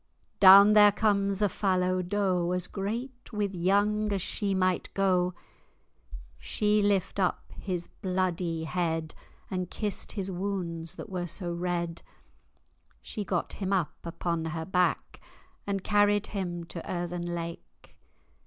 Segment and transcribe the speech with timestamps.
[0.39, 5.35] "Down there comes a fallow doe, As great with yong as she might goe.
[6.39, 9.13] "She lift up his bloudy hed,
[9.51, 12.01] And kist his wounds that were so red.
[13.03, 15.21] "She got him up upon her backe,
[15.67, 17.95] And carried him to earthen lake.